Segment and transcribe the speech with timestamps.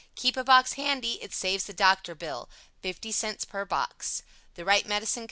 [0.15, 2.49] Keep a box handy, it saves the doctor bill.
[2.81, 4.23] 50 cents per box.
[4.55, 5.19] The Wright Medicine Co.